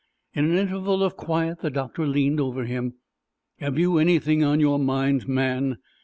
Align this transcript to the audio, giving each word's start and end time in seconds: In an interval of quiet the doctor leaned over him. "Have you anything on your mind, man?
In 0.33 0.45
an 0.45 0.57
interval 0.57 1.03
of 1.03 1.15
quiet 1.15 1.59
the 1.61 1.69
doctor 1.69 2.07
leaned 2.07 2.39
over 2.39 2.65
him. 2.65 2.95
"Have 3.59 3.77
you 3.77 3.99
anything 3.99 4.43
on 4.43 4.59
your 4.59 4.79
mind, 4.79 5.27
man? 5.27 5.77